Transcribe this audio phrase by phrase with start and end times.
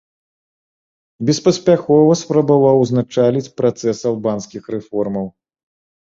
[1.29, 5.25] Беспаспяхова спрабаваў ўзначаліць працэс албанскіх рэформаў.